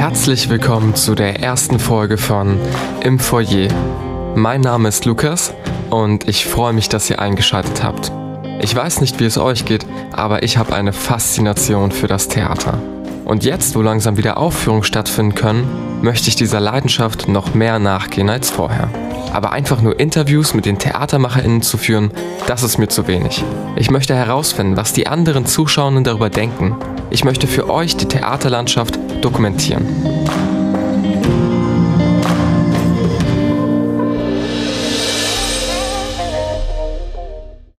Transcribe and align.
Herzlich 0.00 0.48
willkommen 0.48 0.94
zu 0.94 1.14
der 1.14 1.40
ersten 1.40 1.78
Folge 1.78 2.16
von 2.16 2.58
Im 3.02 3.18
Foyer. 3.18 3.68
Mein 4.34 4.62
Name 4.62 4.88
ist 4.88 5.04
Lukas 5.04 5.52
und 5.90 6.26
ich 6.26 6.46
freue 6.46 6.72
mich, 6.72 6.88
dass 6.88 7.10
ihr 7.10 7.18
eingeschaltet 7.18 7.82
habt. 7.84 8.10
Ich 8.62 8.74
weiß 8.74 9.02
nicht, 9.02 9.20
wie 9.20 9.26
es 9.26 9.36
euch 9.36 9.66
geht, 9.66 9.84
aber 10.10 10.42
ich 10.42 10.56
habe 10.56 10.74
eine 10.74 10.94
Faszination 10.94 11.92
für 11.92 12.06
das 12.06 12.28
Theater. 12.28 12.80
Und 13.26 13.44
jetzt, 13.44 13.76
wo 13.76 13.82
langsam 13.82 14.16
wieder 14.16 14.38
Aufführungen 14.38 14.84
stattfinden 14.84 15.34
können, 15.34 16.00
möchte 16.00 16.28
ich 16.28 16.34
dieser 16.34 16.60
Leidenschaft 16.60 17.28
noch 17.28 17.52
mehr 17.52 17.78
nachgehen 17.78 18.30
als 18.30 18.48
vorher. 18.48 18.88
Aber 19.34 19.52
einfach 19.52 19.82
nur 19.82 20.00
Interviews 20.00 20.54
mit 20.54 20.64
den 20.64 20.78
TheatermacherInnen 20.78 21.60
zu 21.60 21.76
führen, 21.76 22.10
das 22.46 22.62
ist 22.62 22.78
mir 22.78 22.88
zu 22.88 23.06
wenig. 23.06 23.44
Ich 23.76 23.90
möchte 23.90 24.14
herausfinden, 24.14 24.78
was 24.78 24.94
die 24.94 25.08
anderen 25.08 25.44
Zuschauenden 25.44 26.04
darüber 26.04 26.30
denken. 26.30 26.74
Ich 27.10 27.24
möchte 27.24 27.46
für 27.46 27.68
euch 27.68 27.96
die 27.96 28.06
Theaterlandschaft 28.06 28.98
dokumentieren. 29.20 29.86